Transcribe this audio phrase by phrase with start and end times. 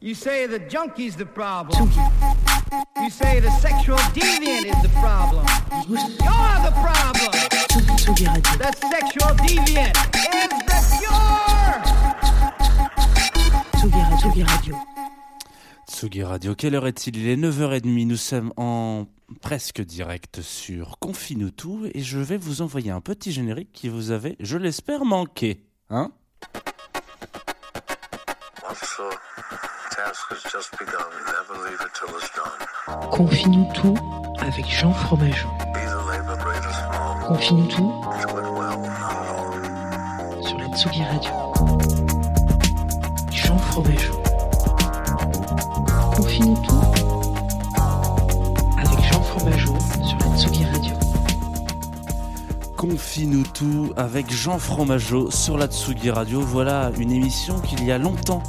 [0.00, 1.90] You say the junkie's the problem.
[3.02, 5.44] You say the sexual deviant is the problem.
[5.88, 7.32] You're the problem.
[7.96, 8.58] Tsugi Radio.
[8.58, 11.82] The sexual deviant is the cure.
[13.74, 14.16] Tsugi Radio.
[14.18, 14.76] Tsugi Radio.
[15.88, 17.16] Tsugi Radio, quelle heure est-il?
[17.16, 19.06] Il est 9h30, nous sommes en
[19.40, 24.12] presque direct sur Confine tout et je vais vous envoyer un petit générique qui vous
[24.12, 25.64] avait, je l'espère, manqué.
[25.90, 26.12] Hein?
[33.10, 33.94] Confine-nous tout
[34.40, 35.48] avec Jean Fromageau.
[37.26, 37.92] Confine-nous tout
[40.42, 41.30] sur la Tsugi Radio.
[43.32, 44.22] Jean Fromageau.
[46.16, 46.82] Confine-nous tout
[48.76, 50.94] avec Jean Fromageau sur la Tsugi Radio.
[52.76, 56.42] Confie-nous tout avec Jean Fromageau sur la Tsugi Radio.
[56.42, 58.42] Voilà une émission qu'il y a longtemps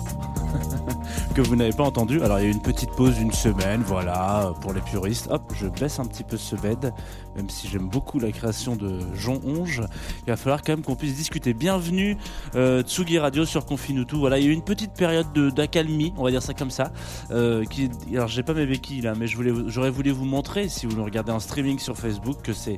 [1.35, 2.22] que vous n'avez pas entendue.
[2.22, 5.27] Alors il y a eu une petite pause d'une semaine, voilà, pour les puristes.
[5.31, 6.91] Hop, je baisse un petit peu ce bed,
[7.35, 9.81] même si j'aime beaucoup la création de Jean Onge.
[10.25, 11.53] Il va falloir quand même qu'on puisse discuter.
[11.53, 12.17] Bienvenue
[12.55, 14.19] euh, Tsugi Radio sur Confine-nous tout.
[14.19, 16.72] Voilà, il y a eu une petite période de- d'accalmie, on va dire ça comme
[16.72, 16.91] ça.
[17.31, 20.95] Euh, qui, alors j'ai pas mes béquilles là, mais j'aurais voulu vous montrer, si vous
[20.95, 22.72] nous regardez en streaming sur Facebook, que ce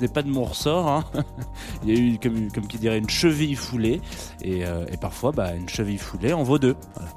[0.00, 0.88] n'est pas de mon ressort.
[0.88, 1.04] hein.
[1.84, 4.00] Il y a eu, comme, qui dirait, une cheville foulée.
[4.42, 6.76] Et, euh, parfois, bah, une cheville foulée en vaut deux.
[6.96, 7.10] Voilà.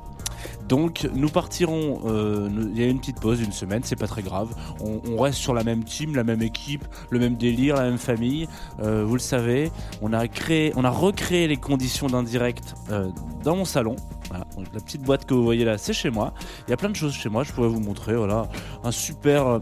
[0.67, 4.21] Donc nous partirons, euh, il y a une petite pause, une semaine, c'est pas très
[4.21, 4.49] grave.
[4.81, 8.47] On, reste sur la même team, la même équipe, le même délire, la même famille.
[8.81, 13.09] Euh, vous le savez, on a recréé les conditions d'un direct euh,
[13.43, 13.95] dans mon salon.
[14.31, 16.33] La petite boîte que vous voyez là, c'est chez moi.
[16.67, 18.15] Il y a plein de choses chez moi, je pourrais vous montrer.
[18.15, 18.47] Voilà,
[18.83, 19.61] un super.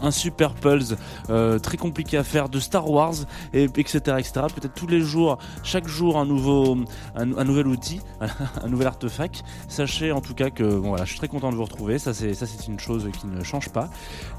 [0.00, 0.96] Un super pulse
[1.30, 3.14] euh, très compliqué à faire de Star Wars
[3.52, 6.76] et etc etc peut-être tous les jours chaque jour un nouveau
[7.14, 8.00] un, nouvel outil
[8.62, 9.44] un nouvel artefact.
[9.68, 11.98] Sachez en tout cas que bon voilà je suis très content de vous retrouver.
[11.98, 13.88] Ça c'est ça c'est une chose qui ne change pas.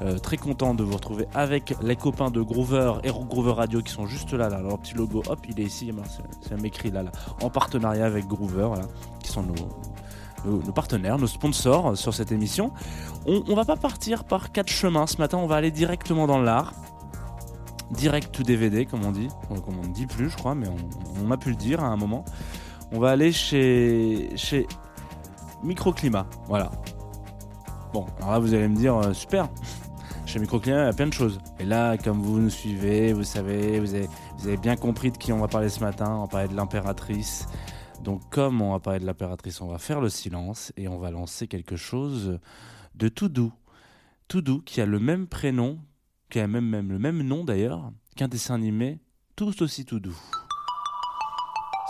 [0.02, 3.92] Euh, très content de vous retrouver avec les copains de Groover et Groover Radio qui
[3.92, 5.90] sont juste là leur petit logo hop il est ici.
[6.42, 7.12] C'est un écrit là là.
[7.42, 8.70] En partenariat avec Groover
[9.22, 9.54] qui sont nos
[10.44, 12.72] nos, partenaires, nos sponsors sur cette émission.
[13.26, 16.72] On, va pas partir par quatre chemins ce matin, on va aller directement dans l'art.
[17.90, 19.28] Direct to DVD, comme on dit.
[19.48, 21.88] Comme on ne dit plus, je crois, mais on, on a pu le dire à
[21.88, 22.24] un moment.
[22.92, 24.66] On va aller chez, chez
[25.62, 26.26] Microclimat.
[26.48, 26.70] Voilà.
[27.92, 29.48] Bon, alors là, vous allez me dire, euh, super.
[30.26, 31.40] Chez Microclimat, il y a plein de choses.
[31.58, 34.08] Et là, comme vous nous suivez, vous savez, vous avez,
[34.38, 36.14] vous avez bien compris de qui on va parler ce matin.
[36.18, 37.48] On va parler de l'impératrice.
[38.02, 41.10] Donc, comme on va parler de l'impératrice, on va faire le silence et on va
[41.10, 42.38] lancer quelque chose
[42.94, 43.52] de tout doux.
[44.28, 45.78] Tout doux, qui a le même prénom,
[46.30, 49.00] qui a même, même le même nom d'ailleurs, qu'un dessin animé
[49.36, 50.18] tout aussi tout doux.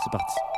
[0.03, 0.50] C'est parti.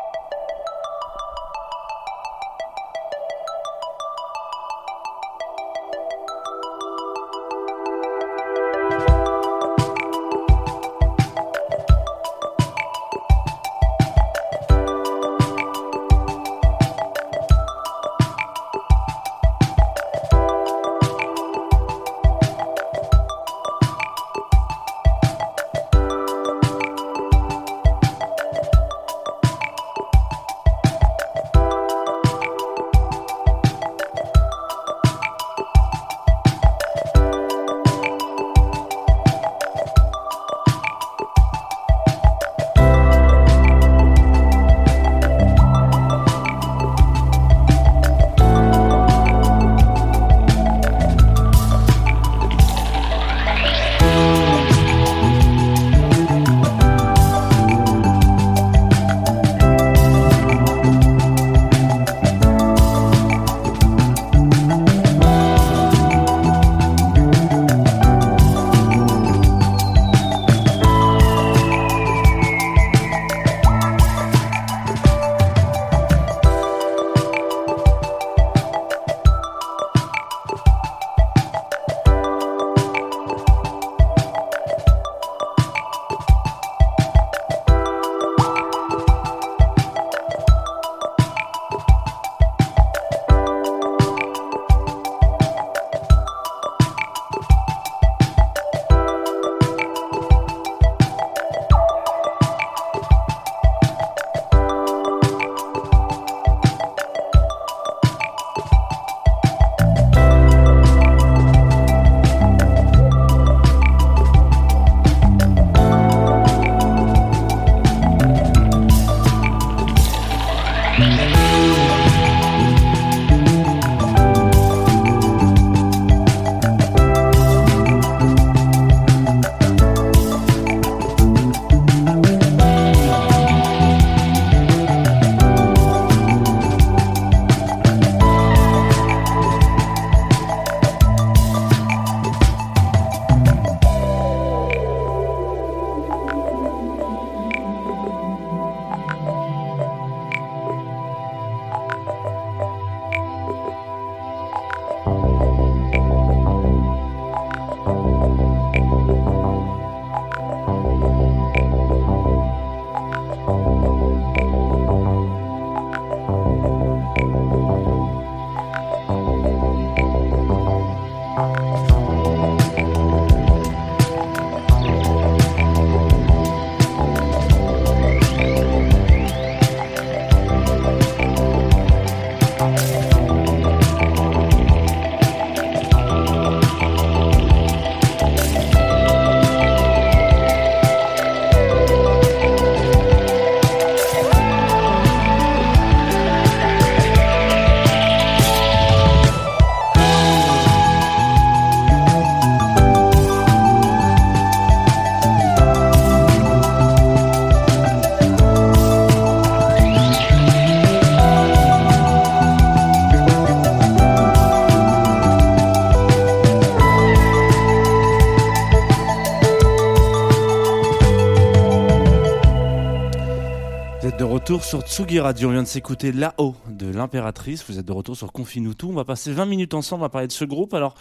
[224.11, 225.47] Retour sur Tsugi Radio.
[225.47, 227.63] On vient de s'écouter là-haut de l'impératrice.
[227.69, 228.89] Vous êtes de retour sur Confine tout.
[228.89, 230.01] On va passer 20 minutes ensemble.
[230.01, 230.73] On va parler de ce groupe.
[230.73, 230.95] Alors,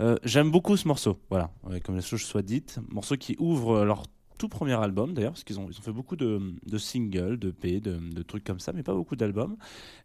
[0.00, 1.18] euh, j'aime beaucoup ce morceau.
[1.30, 1.50] Voilà,
[1.84, 2.78] comme les choses soient dites.
[2.90, 4.04] Morceau qui ouvre leur
[4.38, 7.50] tout premier album d'ailleurs, parce qu'ils ont, ils ont fait beaucoup de, de singles, de
[7.50, 9.56] P, de, de trucs comme ça, mais pas beaucoup d'albums.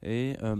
[0.04, 0.36] Et.
[0.44, 0.56] euh,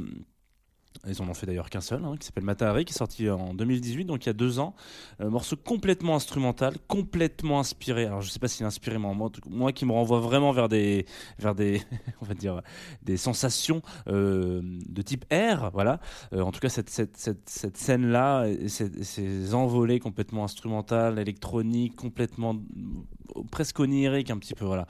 [1.08, 3.54] ils en ont fait d'ailleurs qu'un seul, hein, qui s'appelle Matahari, qui est sorti en
[3.54, 4.76] 2018, donc il y a deux ans.
[5.22, 8.06] Euh, morceau complètement instrumental, complètement inspiré.
[8.06, 10.68] Alors je sais pas s'il est inspiré, mais moi, moi qui me renvoie vraiment vers
[10.68, 11.06] des,
[11.38, 11.82] vers des,
[12.22, 12.62] on va dire,
[13.04, 16.02] des sensations euh, de type air, voilà.
[16.34, 21.96] Euh, en tout cas, cette, cette, cette, cette scène-là, ces, ces envolées complètement instrumentales, électroniques,
[21.96, 22.56] complètement
[23.52, 24.88] presque oniriques, un petit peu, voilà.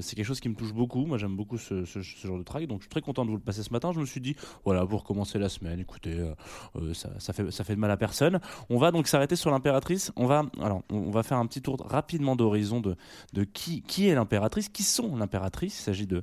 [0.00, 1.04] C'est quelque chose qui me touche beaucoup.
[1.06, 3.30] Moi, j'aime beaucoup ce, ce- ce genre de track, donc je suis très content de
[3.30, 3.92] vous le passer ce matin.
[3.92, 6.34] Je me suis dit, voilà, pour commencer la semaine, écoutez, euh,
[6.76, 8.40] euh, ça, fait, de mal à personne.
[8.68, 10.12] On va donc s'arrêter sur l'impératrice.
[10.16, 10.82] On va, alors,
[11.24, 12.96] faire un petit tour rapidement d'horizon de,
[13.44, 15.78] qui, est l'impératrice, qui sont l'impératrice.
[15.78, 16.22] Il s'agit de,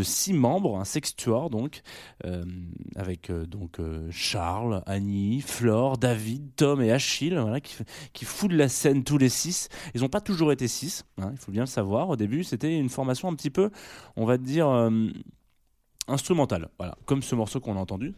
[0.00, 1.82] six membres, un sextuor donc,
[2.24, 2.44] euh,
[2.94, 3.78] avec donc
[4.10, 7.76] Charles, Annie, Flore, David, Tom et Achille, qui,
[8.12, 9.68] qui foutent la scène tous les six.
[9.94, 12.08] Ils n'ont pas toujours été six, hein, il faut bien le savoir.
[12.08, 13.70] Au début, c'était une formation un petit peu,
[14.16, 14.68] on va dire.
[16.08, 18.14] instrumentale, voilà, comme ce morceau qu'on a entendu,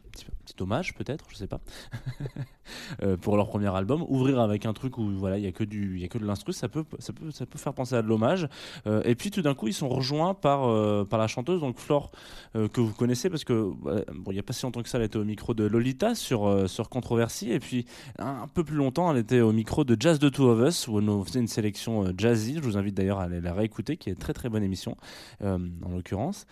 [0.53, 1.61] petit, hommage peut-être, je sais pas,
[3.03, 5.65] Euh, pour leur premier album, ouvrir avec un truc où voilà, il y a que
[5.65, 7.95] du, il y a que de l'instru, ça peut, ça peut, ça peut faire penser
[7.95, 8.49] à de l'hommage.
[8.87, 11.79] Euh, et puis tout d'un coup, ils sont rejoints par, euh, par la chanteuse, donc
[11.79, 12.11] Flore,
[12.55, 15.05] que vous connaissez parce que bon, il y a pas si longtemps que ça, elle
[15.05, 17.87] était au micro de Lolita sur sur Controversy, et puis
[18.19, 20.99] un, peu plus longtemps, elle était au micro de Jazz the Two of Us où
[20.99, 22.57] on faisait une sélection jazzy.
[22.57, 24.97] Je vous invite d'ailleurs à aller la réécouter, qui est une très très bonne émission
[25.43, 26.47] en l'occurrence.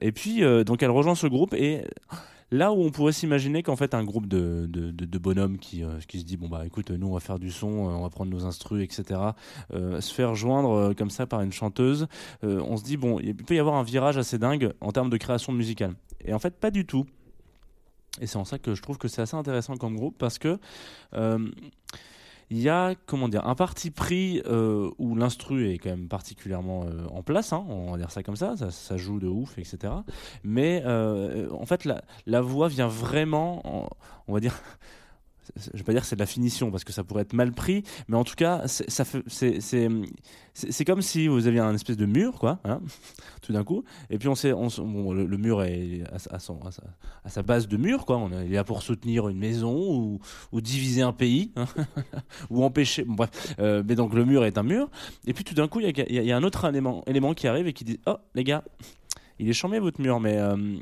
[0.00, 1.84] Et puis donc elle rejoint ce groupe et
[2.52, 5.98] Là où on pourrait s'imaginer qu'en fait un groupe de, de, de- bonhommes qui, euh,
[6.08, 8.10] qui se dit bon bah écoute nous on va faire du son, euh, on va
[8.10, 9.20] prendre nos instrus etc.
[9.72, 12.08] euh, se faire joindre comme ça par une chanteuse,
[12.42, 15.16] on se dit bon il peut y avoir un virage assez dingue en termes de
[15.16, 15.94] création musicale.
[16.24, 17.06] Et en fait pas du tout.
[18.20, 20.58] Et c'est en ça que je trouve que c'est assez intéressant comme groupe parce que
[22.50, 26.84] il y a comment dire un parti pris euh, où l'instru est quand même particulièrement
[26.84, 29.92] euh, en place, hein, on va dire ça comme ça, ça, joue de ouf, etc.
[30.42, 31.86] Mais euh, en fait
[32.26, 33.88] la, voix vient vraiment, en-
[34.26, 34.54] on va dire,
[35.56, 37.52] je vais pas dire que c'est de la finition parce que ça pourrait être mal
[37.52, 42.60] pris, mais en tout cas, c'est- comme si vous aviez un espèce de mur, quoi,
[42.64, 42.80] hein,
[43.42, 47.76] tout d'un coup, et puis on sait, bon, le, mur est à, sa- base de
[47.76, 50.18] mur, quoi, il est là pour soutenir une maison
[50.52, 51.66] ou, diviser un pays, hein,
[52.50, 54.88] ou empêcher, bref, Euh, mais donc le mur est un mur,
[55.26, 57.72] et puis tout d'un coup, il y a, un autre élément, élément qui arrive et
[57.72, 58.64] qui dit, oh les gars,
[59.38, 60.76] il est chambé votre mur, mais euh,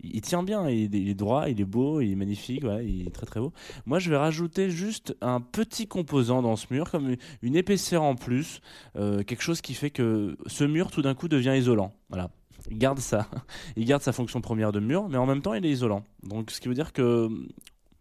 [0.00, 3.26] il tient bien, il, est- droit, il est beau, il est magnifique, il est très
[3.26, 3.52] très beau.
[3.86, 8.02] Moi, je vais rajouter juste un petit composant dans ce mur, comme une, une épaisseur
[8.02, 8.60] en plus,
[8.96, 11.92] euh, quelque chose qui fait que ce mur, tout d'un coup, devient isolant.
[12.10, 12.30] Voilà.
[12.70, 13.28] Il garde ça,
[13.76, 16.04] il garde sa fonction première de mur, mais en même temps, il est isolant.
[16.22, 17.28] Donc, ce qui veut dire que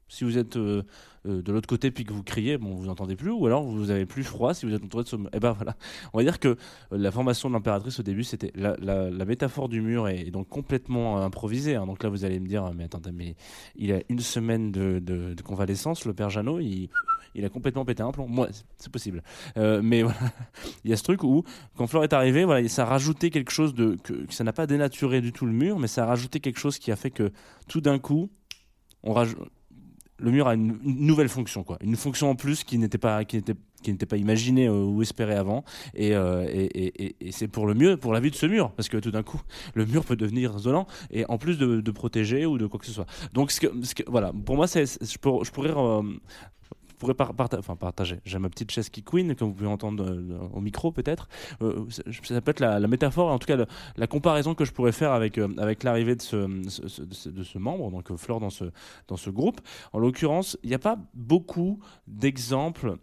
[0.07, 0.83] si vous êtes euh,
[1.25, 3.89] euh, de l'autre côté puis que vous criez, bon, vous entendez plus, ou alors vous
[3.89, 5.29] avez plus froid si vous êtes entouré de mur.
[5.33, 5.75] Et ben voilà.
[6.13, 6.55] On va dire que euh,
[6.91, 11.75] la formation de l'impératrice au début, c'était la, métaphore du mur est, donc complètement improvisée.
[11.75, 11.87] hein.
[11.87, 13.35] Donc là, vous allez me dire, mais attendez, mais
[13.75, 16.89] il a une semaine de, de- de convalescence, le père Jeannot, il,
[17.43, 18.27] a complètement pété un plomb.
[18.27, 19.23] Moi, c'est- possible.
[19.55, 20.17] Mais voilà,
[20.85, 21.43] il y a ce truc où,
[21.75, 23.97] quand Flore est arrivé, voilà, ça a rajouté quelque chose de.
[24.03, 26.77] Que ça n'a pas dénaturé du tout le mur, mais ça a rajouté quelque chose
[26.77, 27.31] qui a fait que
[27.67, 28.29] tout d'un coup,
[29.03, 29.39] on rajoute
[30.17, 31.77] le mur a une, nouvelle fonction, quoi.
[31.81, 35.01] Une fonction en plus qui n'était pas, qui n'était, qui n'était pas imaginée euh, ou
[35.01, 35.63] espérée avant.
[35.93, 38.71] Et, euh, et, et- et- c'est pour le mieux, pour la vie de ce mur,
[38.71, 39.41] parce que tout d'un coup,
[39.73, 42.93] le mur peut devenir isolant et en plus de, protéger ou de quoi que ce
[42.93, 43.05] soit.
[43.33, 43.51] Donc,
[44.07, 45.73] voilà, pour moi, c'est, je, pour- je pourrais.
[46.97, 48.19] Parta- enfin, partager.
[48.25, 51.27] J'ai ma petite chaise qui queen, comme vous pouvez entendre euh, au micro peut-être.
[51.61, 51.85] Euh,
[52.23, 53.57] ça, peut être la, métaphore, en tout cas
[53.97, 57.29] la comparaison que je pourrais faire avec, euh, avec l'arrivée de ce, ce- de ce-
[57.57, 58.65] membre, donc Flore dans ce,
[59.07, 59.61] dans ce groupe.
[59.93, 62.97] En l'occurrence, il n'y a pas beaucoup d'exemples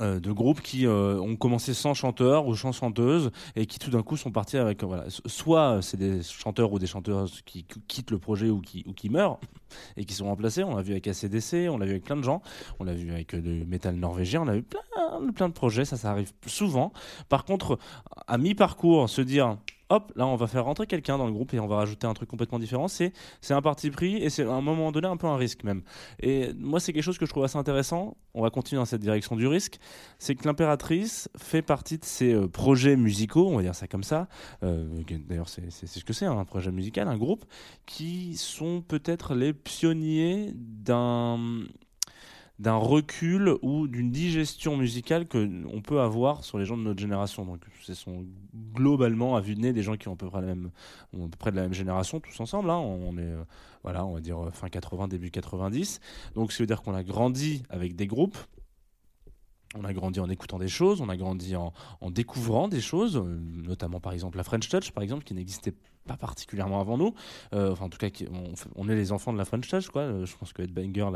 [0.00, 3.90] euh, de groupes qui euh, ont commencé sans chanteur ou sans chanteuse et qui tout
[3.90, 7.80] d'un coup sont partis avec euh, soit c'est des chanteurs ou des chanteuses qui qui
[7.88, 9.38] quittent le projet ou qui meurent
[9.96, 10.64] et qui sont remplacés.
[10.64, 12.42] On l'a vu avec ACDC on l'a vu avec plein de gens.
[12.78, 14.42] On l'a vu avec le métal norvégien.
[14.42, 14.80] On a vu plein
[15.34, 15.84] plein de projets.
[15.84, 16.92] Ça ça arrive souvent.
[17.28, 17.78] Par contre
[18.26, 19.56] à mi-parcours se dire
[19.88, 22.14] hop, là on va faire rentrer quelqu'un dans le groupe et on va rajouter un
[22.14, 22.88] truc complètement différent.
[22.88, 23.12] C'est
[23.50, 25.82] un parti pris et c'est à un moment donné un peu un risque même.
[26.20, 28.16] Et moi c'est quelque chose que je trouve assez intéressant.
[28.34, 29.78] On va continuer dans cette direction du risque.
[30.18, 34.04] C'est que l'impératrice fait partie de ces euh, projets musicaux, on va dire ça comme
[34.04, 34.28] ça.
[34.62, 37.44] Euh, D'ailleurs c'est ce que c'est hein, un projet musical, un groupe
[37.86, 41.64] qui sont peut-être les pionniers d'un
[42.58, 47.00] d'un recul ou d'une digestion musicale que on peut avoir sur les gens de notre
[47.00, 47.44] génération.
[47.44, 48.24] Donc, ce sont
[48.74, 50.70] globalement à vue de nez des gens qui ont à peu près la même,
[51.12, 52.70] peu près de la même génération, tous ensemble.
[52.70, 52.78] Hein.
[52.78, 53.44] On est, euh,
[53.82, 56.00] voilà, on va dire euh, fin 80, début 90.
[56.34, 58.38] Donc, ça veut dire qu'on a grandi avec des groupes.
[59.74, 63.18] On a grandi en écoutant des choses, on a grandi en, en découvrant des choses,
[63.18, 65.74] euh, notamment par exemple la French Touch, par exemple, qui n'existait
[66.06, 67.14] pas particulièrement avant nous.
[67.52, 68.08] Euh, enfin, en tout cas,
[68.76, 70.02] on, est les enfants de la French Touch, quoi.
[70.02, 71.10] Euh, Je pense que Ed Banger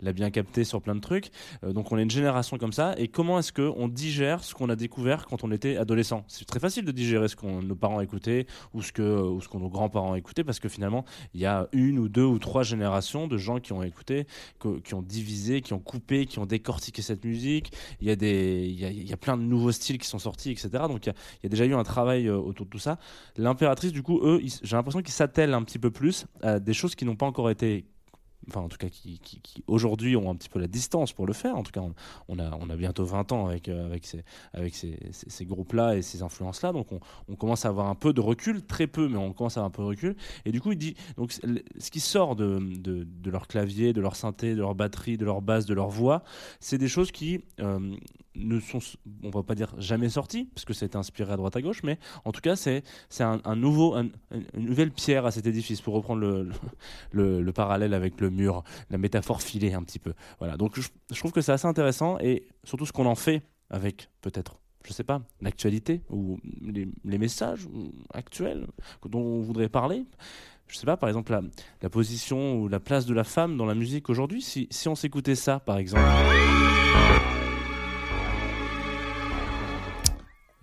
[0.00, 1.30] l'a bien capté sur plein de trucs.
[1.64, 2.94] Euh, donc, on est une génération comme ça.
[2.98, 6.24] Et comment est-ce qu'on digère ce qu'on a découvert quand on était adolescent?
[6.28, 9.48] C'est très facile de digérer ce que nos parents écoutaient ou ce que, ou ce
[9.48, 12.62] que nos grands-parents écoutaient parce que finalement, il y a une ou deux ou trois
[12.62, 14.26] générations de gens qui ont écouté,
[14.84, 17.72] qui ont divisé, qui ont coupé, qui ont décortiqué cette musique.
[18.00, 20.68] Il y a des, il y a, plein de nouveaux styles qui sont sortis, etc.
[20.88, 22.98] Donc, il y a, il y a déjà eu un travail autour de tout ça.
[23.36, 26.94] L'impératrice, du coup, eux, j'ai l'impression qu'ils s'attellent un petit peu plus à des choses
[26.94, 27.86] qui n'ont pas encore été.
[28.48, 29.18] Enfin, en tout cas, qui,
[29.66, 31.56] aujourd'hui ont un petit peu la distance pour le faire.
[31.56, 31.80] En tout cas,
[32.28, 33.96] on, a, bientôt 20 ans avec, euh,
[34.70, 36.72] ces, groupes-là et ces influences-là.
[36.72, 39.60] Donc, on, commence à avoir un peu de recul, très peu, mais on commence à
[39.60, 40.16] avoir un peu de recul.
[40.44, 44.54] Et du coup, il dit donc, ce qui sort de leur clavier, de leur synthé,
[44.54, 46.22] de leur batterie, de leur basse, de leur voix,
[46.60, 47.96] c'est des choses qui euh,
[48.34, 48.78] ne sont,
[49.22, 51.98] on va pas dire jamais sorties, parce que ça inspiré à droite à gauche, mais
[52.24, 52.82] en tout cas, c'est
[53.20, 54.08] un, un nouveau, un-
[54.54, 56.50] une nouvelle pierre à cet édifice, pour reprendre le,
[57.12, 60.14] le, le parallèle avec le mur, la métaphore filée un petit peu.
[60.38, 64.08] Voilà, donc je, trouve que c'est assez intéressant, et surtout ce qu'on en fait avec
[64.20, 67.66] peut-être, je sais pas, l'actualité, ou les, les messages
[68.12, 68.66] actuels
[69.08, 70.04] dont on voudrait parler.
[70.66, 71.42] Je sais pas, par exemple, la,
[71.82, 74.94] la position ou la place de la femme dans la musique aujourd'hui, si, si on
[74.94, 76.02] s'écoutait ça, par exemple.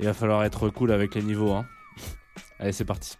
[0.01, 1.53] Il va falloir être cool avec les niveaux.
[1.53, 1.67] Hein.
[2.60, 3.17] Allez, c'est parti.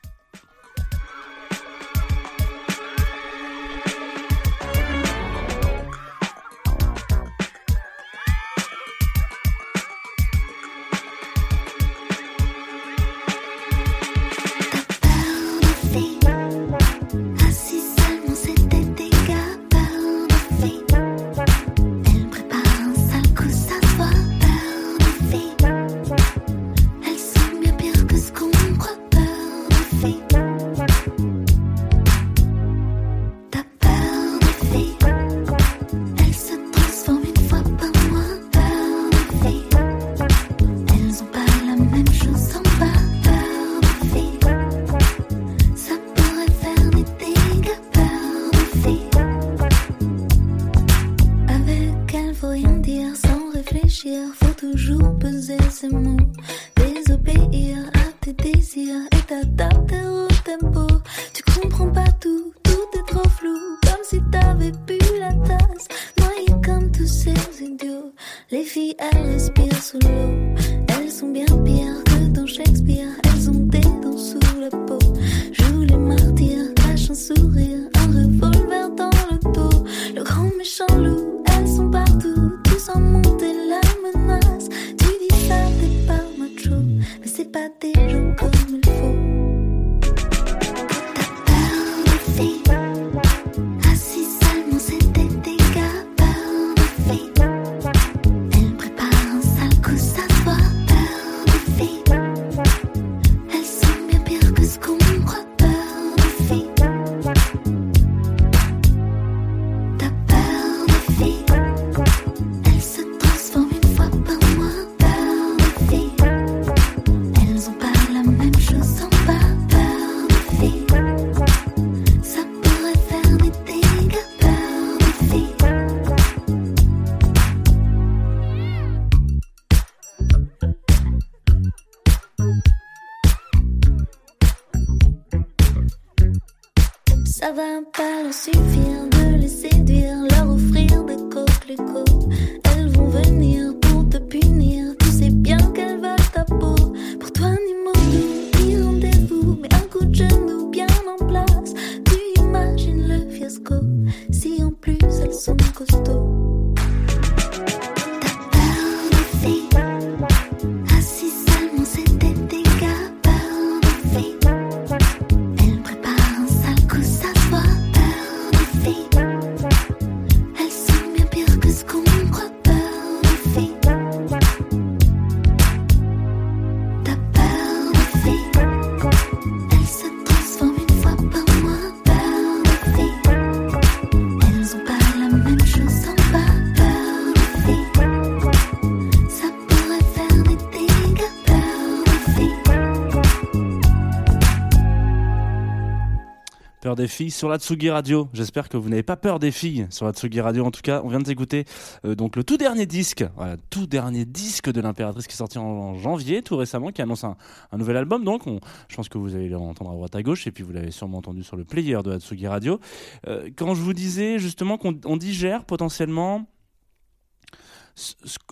[196.82, 198.28] Peur des filles sur la Tsugi Radio.
[198.34, 200.66] J'espère que vous n'avez pas peur des filles sur la Tsugi Radio.
[200.66, 201.66] En tout cas, on vient d'écouter
[202.06, 203.24] euh, donc le tout dernier disque,
[203.70, 207.38] tout dernier disque de l'impératrice qui est sorti en, janvier, tout récemment, qui annonce un,
[207.78, 208.24] nouvel album.
[208.24, 210.74] Donc, on- je pense que vous allez l'entendre à droite à gauche, et puis vous
[210.74, 212.80] l'avez sûrement entendu sur le player de la Tsugi Radio.
[213.28, 216.48] Euh, quand je vous disais justement qu'on on digère potentiellement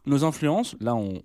[0.05, 1.19] nos influences, là, on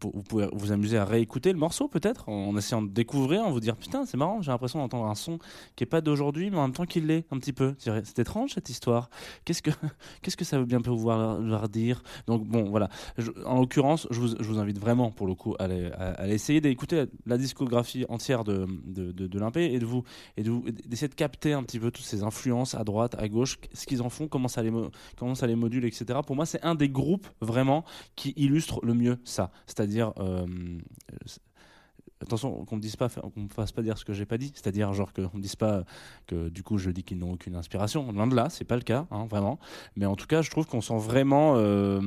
[0.00, 3.60] vous pouvez vous amuser à réécouter le morceau peut-être en essayant de découvrir, en vous
[3.60, 5.38] dire putain c'est marrant, j'ai l'impression d'entendre un son
[5.76, 7.74] qui est pas d'aujourd'hui mais en même temps qu'il l'est un petit peu.
[7.78, 9.10] C'est étrange cette histoire.
[9.44, 9.70] Qu'est-ce que
[10.22, 12.02] qu'est-ce que ça veut bien pouvoir leur dire?
[12.26, 12.88] Donc bon voilà.
[13.44, 16.60] En l'occurrence, je vous, je vous invite vraiment pour le coup à aller, à, essayer
[16.60, 20.02] d'écouter la, discographie entière de de, de, de Limpé et de vous
[20.36, 20.52] et de
[20.86, 24.02] d'essayer de capter un petit peu toutes ces influences à droite, à gauche, ce qu'ils
[24.02, 24.72] en font, comment ça les
[25.16, 26.20] comment ça les module, etc.
[26.26, 27.84] Pour moi, c'est un des groupes vraiment
[28.16, 29.50] qui illustre le mieux ça.
[29.76, 30.46] C'est-à-dire, euh,
[32.22, 34.50] attention qu'on me dise pas, qu'on me fasse pas dire ce que j'ai pas dit.
[34.54, 35.84] C'est-à-dire genre qu'on me dise pas
[36.26, 38.10] que du coup je dis qu'ils n'ont aucune inspiration.
[38.10, 39.58] Loin de là, c'est pas le cas, hein, vraiment.
[39.94, 42.00] Mais en tout cas, je trouve qu'on sent vraiment, euh,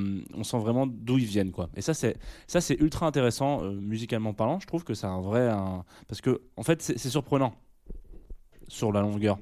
[0.88, 1.70] d'où ils viennent, quoi.
[1.76, 4.58] Et ça, c'est ultra intéressant euh, musicalement parlant.
[4.58, 5.48] Je trouve que c'est un vrai,
[6.08, 7.54] parce que en fait, c'est surprenant
[8.66, 9.38] sur la longueur.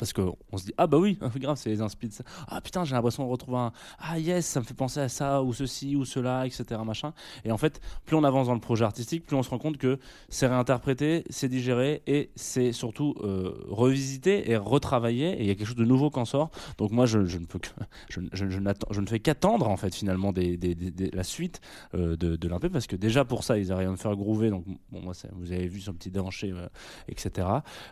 [0.00, 2.24] Parce qu'on se dit, ah bah oui, grave, c'est les inspi de ça.
[2.48, 3.72] Ah putain, j'ai l'impression de retrouver un.
[3.98, 6.80] Ah yes, ça me fait penser à ça, ou ceci, ou cela, etc.
[6.84, 7.12] Machin.
[7.44, 9.76] Et en fait, plus on avance dans le projet artistique, plus on se rend compte
[9.76, 9.98] que
[10.30, 15.54] c'est réinterprété, c'est digéré, et c'est surtout euh, revisité et retravaillé, et il y a
[15.54, 16.50] quelque chose de nouveau qui en sort.
[16.78, 17.68] Donc moi, je, ne peux que.
[18.08, 20.58] Je, je- je ne fais qu'attendre, en fait, finalement, des,
[21.12, 21.60] la suite
[21.94, 24.50] euh, de, de l'impé, parce que déjà pour ça, ils arrivent à me faire groover.
[24.50, 26.66] Donc, vous avez vu son petit déhanché, euh,
[27.08, 27.46] etc.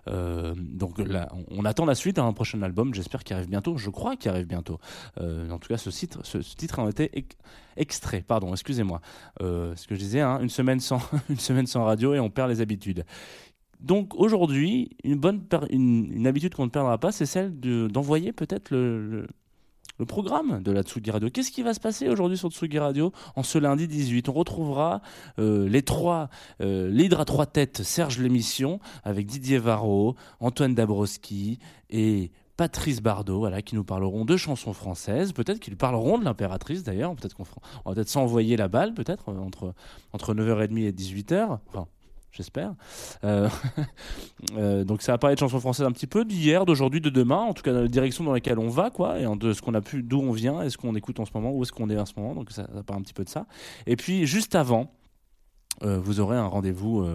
[0.08, 2.94] Euh, donc là, on, on attend la suite à un prochain album.
[2.94, 3.76] J'espère qu'il arrive bientôt.
[3.76, 4.78] Je crois qu'il arrive bientôt.
[5.20, 7.36] Euh, en tout cas, ce titre, ce, ce titre été ex-
[7.76, 8.24] extrait.
[8.26, 9.00] Pardon, excusez-moi.
[9.42, 12.30] Euh, ce que je disais, hein, une semaine sans, une semaine sans radio et on
[12.30, 13.04] perd les habitudes.
[13.80, 18.70] Donc aujourd'hui, une bonne une, habitude qu'on ne perdra pas, c'est celle de- d'envoyer peut-être
[18.70, 19.26] le-
[19.98, 21.28] le programme de la Tsugi Radio.
[21.28, 25.02] Qu'est-ce qui va se passer aujourd'hui sur Tsugi Radio en ce lundi 18 On retrouvera
[25.38, 26.28] euh, les trois,
[26.60, 31.58] euh, l'hydre à trois têtes, Serge l'émission, avec Didier Varro, Antoine Dabrowski
[31.90, 35.32] et Patrice Bardot, voilà, qui nous parleront de chansons françaises.
[35.32, 37.14] Peut-être qu'ils parleront de l'impératrice d'ailleurs.
[37.14, 39.74] Peut-être qu'on va peut-être s'envoyer la balle, peut-être, euh, entre,
[40.12, 41.58] entre 9h30 et 18h.
[41.68, 41.86] Enfin,
[42.38, 42.72] j'espère.
[43.24, 43.48] Euh,
[44.56, 47.40] euh, donc ça va parler de chansons françaises un petit peu d'hier, d'aujourd'hui, de demain,
[47.40, 49.74] en tout cas dans la direction dans laquelle on va, quoi, et de ce qu'on
[49.74, 51.98] a pu, d'où on vient, est-ce qu'on écoute en ce moment, où est-ce qu'on est
[51.98, 52.34] en ce moment.
[52.34, 53.46] Donc ça, parle un petit peu de ça.
[53.86, 54.90] Et puis juste avant.
[55.82, 57.06] euh, vous aurez un rendez-vous,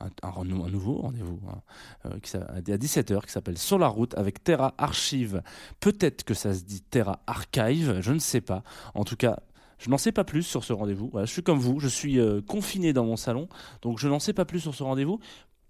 [0.00, 5.42] un, nouveau rendez-vous hein, à 17h qui s'appelle Sur la route avec Terra Archive.
[5.80, 8.62] Peut-être que ça se dit Terra Archive, je ne sais pas.
[8.94, 9.40] En tout cas,
[9.78, 11.12] je n'en sais pas plus sur ce rendez-vous.
[11.14, 13.48] Je suis comme vous, je suis euh, confiné dans mon salon,
[13.82, 15.20] donc je n'en sais pas plus sur ce rendez-vous.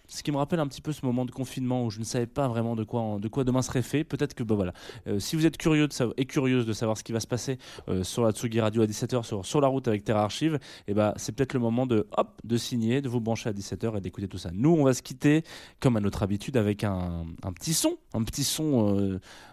[0.08, 2.26] Ce qui me rappelle un petit peu ce moment de confinement où je ne savais
[2.26, 4.04] pas vraiment de quoi, de quoi demain serait fait.
[4.04, 4.72] Peut-être que, bah voilà,
[5.06, 7.26] Euh, si vous êtes curieux de savoir, et curieuse de savoir ce qui va se
[7.26, 10.58] passer euh, sur la Tsugi Radio à 17h, sur, sur la route avec Terra Archive,
[10.86, 13.96] et bah, c'est peut-être le moment de, hop, de signer, de vous brancher à 17h
[13.96, 14.50] et d'écouter tout ça.
[14.52, 15.42] Nous, on va se quitter,
[15.80, 18.98] comme à notre habitude, avec un, un petit son, un petit son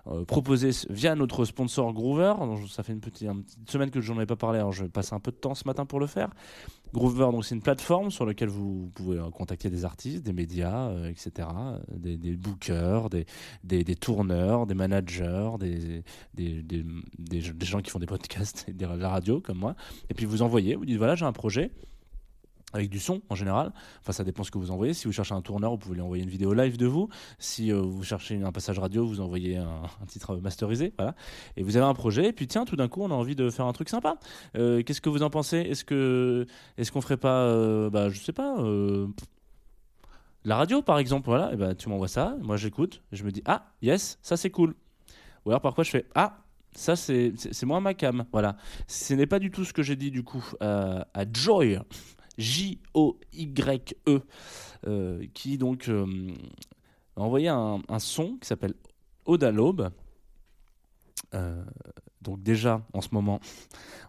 [0.07, 2.33] euh, proposé via notre sponsor Groover.
[2.39, 4.71] Donc, Ça fait une petite, une petite semaine que je n'en ai pas parlé, alors
[4.71, 6.29] je vais passer un peu de temps ce matin pour le faire.
[6.93, 10.89] Groover, donc c'est une plateforme sur laquelle vous pouvez euh, contacter des artistes, des médias,
[10.89, 11.47] euh, etc.,
[11.91, 13.25] des, bookers, des,
[13.63, 16.03] des, tourneurs, des managers, des,
[16.35, 19.75] des gens qui font des podcasts et de la radio comme moi.
[20.09, 21.71] Et puis vous envoyez, vous dites voilà, j'ai un projet
[22.73, 23.71] avec du son en général.
[24.01, 24.93] Enfin, ça dépend ce que vous envoyez.
[24.93, 27.07] Si vous cherchez un tourneur, vous pouvez lui envoyer une vidéo live de vous.
[27.39, 29.57] Si euh, vous cherchez un passage radio, vous envoyez
[30.01, 30.93] un, titre masterisé.
[30.97, 31.15] Voilà.
[31.55, 32.27] Et vous avez un projet.
[32.27, 34.17] Et puis, tiens, tout d'un coup, on a envie de faire un truc sympa.
[34.55, 35.57] Euh, Qu'est-ce que vous en pensez?
[35.57, 36.45] Est-ce que,
[36.77, 39.07] est-ce qu'on ferait pas, euh, bah, je sais pas, euh,
[40.43, 41.53] la radio par exemple Voilà.
[41.53, 42.35] Et ben, tu m'envoies ça.
[42.41, 43.01] Moi, j'écoute.
[43.11, 44.75] Je me dis, ah, yes, ça c'est cool.
[45.45, 46.39] Ou alors, parfois, je fais, ah.
[46.75, 48.25] Ça, c'est moi ma cam.
[48.31, 48.57] Voilà.
[48.87, 51.79] Ce n'est pas du tout ce que j'ai dit, du coup, à Joy.
[52.37, 54.21] J-O-Y-E,
[54.87, 56.33] euh, qui donc euh,
[57.15, 58.73] a envoyé un, son qui s'appelle
[59.25, 59.89] Ode à l'aube.
[62.23, 63.39] Euh, donc déjà, en ce moment,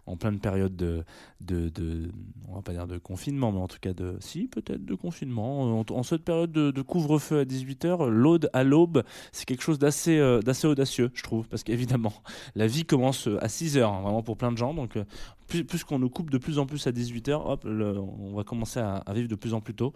[0.07, 1.03] en pleine période de,
[1.41, 2.11] de,
[2.47, 5.83] on va pas dire de confinement, mais en tout cas de, si peut-être de confinement,
[5.89, 10.41] en, cette période de, couvre-feu à 18h, l'aude à l'aube, c'est quelque chose d'assez euh,
[10.41, 12.13] d'assez audacieux, je trouve, parce qu'évidemment,
[12.55, 15.03] la vie commence à 6h, hein, vraiment pour plein de gens, donc euh,
[15.47, 19.03] plus, qu'on nous coupe de plus en plus à 18h, hop, on va commencer à,
[19.13, 19.93] vivre de plus en plus tôt.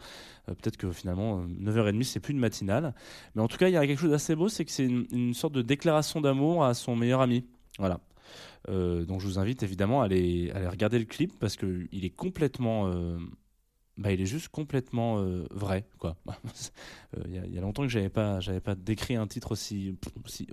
[0.47, 2.93] Euh, Peut-être que finalement, euh, 9h30, c'est plus une matinale.
[3.35, 5.05] Mais en tout cas, il y a quelque chose d'assez beau, c'est que c'est une,
[5.11, 7.45] une sorte de déclaration d'amour à son meilleur ami.
[7.77, 7.99] Voilà.
[8.67, 11.87] Euh, donc je vous invite évidemment à aller, à aller regarder le clip parce qu'il
[12.05, 13.17] est complètement euh,
[13.97, 15.85] bah, il est juste complètement euh, vrai.
[15.97, 16.15] quoi.
[17.25, 19.97] Il y, a- longtemps que j'avais pas, pas décrit un titre aussi,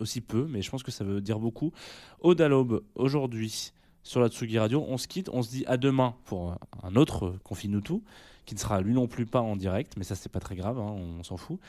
[0.00, 1.72] aussi, peu, mais je pense que ça veut dire beaucoup.
[2.20, 3.70] Aude à l'aube, aujourd'hui,
[4.02, 7.36] sur la Tsugi Radio, on se quitte, on se dit à demain pour un- autre
[7.44, 8.02] Confine-nous tout,
[8.46, 10.78] qui ne sera lui non plus pas en direct, mais ça c'est pas très grave,
[10.80, 11.60] hein, on s'en fout.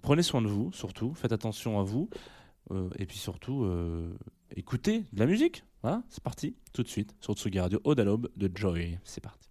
[0.00, 2.08] Prenez soin de vous, surtout, faites attention à vous,
[2.98, 3.66] et puis surtout,
[4.54, 5.64] écoutez de la musique.
[5.82, 8.98] Voilà, c'est parti, tout de suite, sur Tsugi Radio, l'aube de Joy.
[9.04, 9.45] C'est parti.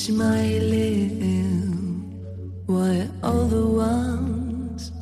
[0.00, 1.20] Smiling
[2.64, 4.92] while all the ones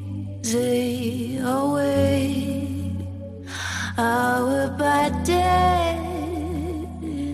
[1.39, 2.93] away
[3.99, 4.69] our
[5.25, 5.99] day,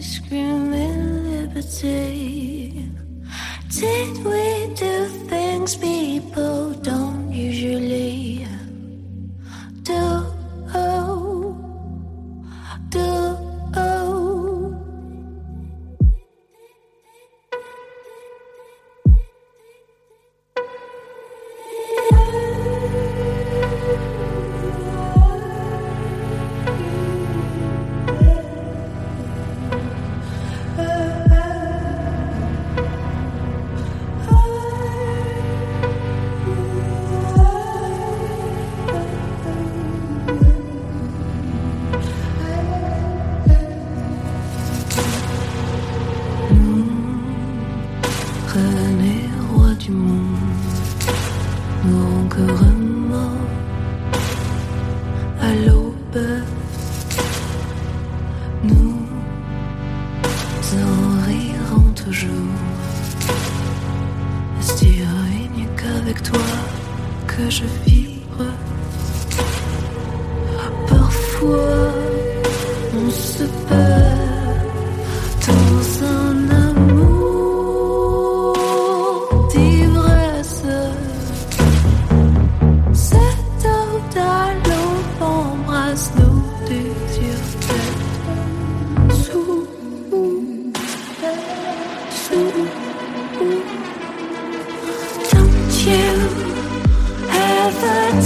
[0.01, 2.89] screaming liberty.
[3.69, 4.54] Did we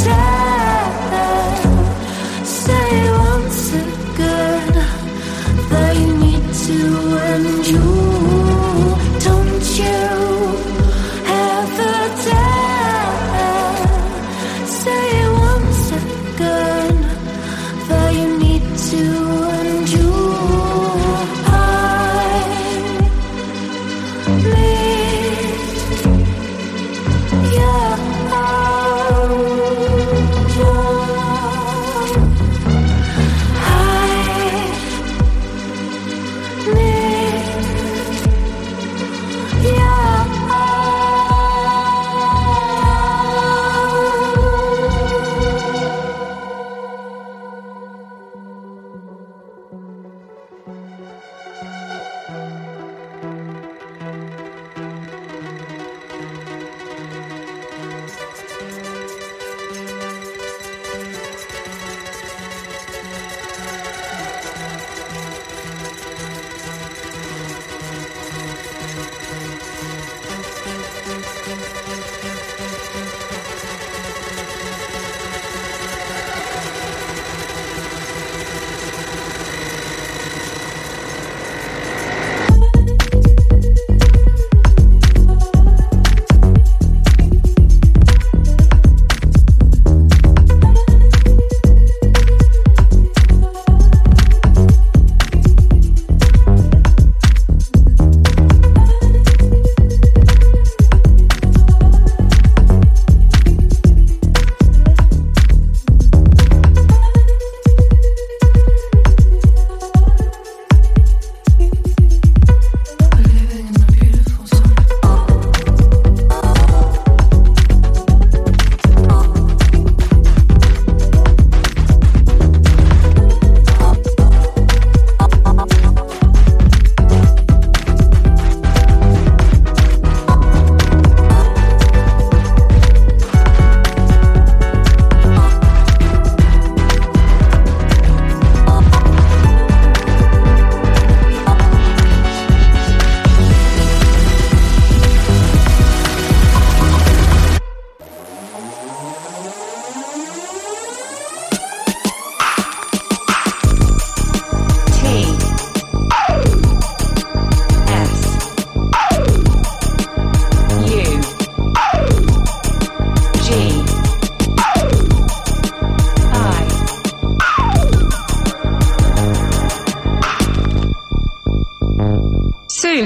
[0.07, 0.28] Yeah.